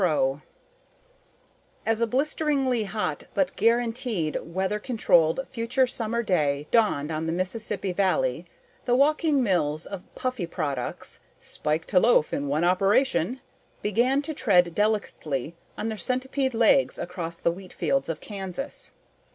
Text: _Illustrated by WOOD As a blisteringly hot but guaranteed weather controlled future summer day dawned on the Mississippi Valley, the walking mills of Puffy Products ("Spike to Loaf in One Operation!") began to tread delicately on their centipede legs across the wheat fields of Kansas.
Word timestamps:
_Illustrated 0.03 0.17
by 0.17 0.33
WOOD 0.33 0.41
As 1.91 2.01
a 2.01 2.07
blisteringly 2.07 2.83
hot 2.85 3.25
but 3.35 3.55
guaranteed 3.55 4.35
weather 4.41 4.79
controlled 4.79 5.41
future 5.51 5.85
summer 5.85 6.23
day 6.23 6.65
dawned 6.71 7.11
on 7.11 7.27
the 7.27 7.31
Mississippi 7.31 7.91
Valley, 7.93 8.47
the 8.85 8.95
walking 8.95 9.43
mills 9.43 9.85
of 9.85 10.03
Puffy 10.15 10.47
Products 10.47 11.19
("Spike 11.39 11.85
to 11.85 11.99
Loaf 11.99 12.33
in 12.33 12.47
One 12.47 12.63
Operation!") 12.63 13.41
began 13.83 14.23
to 14.23 14.33
tread 14.33 14.73
delicately 14.73 15.55
on 15.77 15.89
their 15.89 15.99
centipede 15.99 16.55
legs 16.55 16.97
across 16.97 17.39
the 17.39 17.51
wheat 17.51 17.71
fields 17.71 18.09
of 18.09 18.19
Kansas. 18.19 18.89